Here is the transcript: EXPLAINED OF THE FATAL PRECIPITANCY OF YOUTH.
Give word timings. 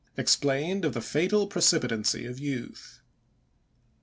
EXPLAINED 0.17 0.83
OF 0.83 0.93
THE 0.95 1.01
FATAL 1.01 1.45
PRECIPITANCY 1.45 2.25
OF 2.25 2.39
YOUTH. 2.39 3.01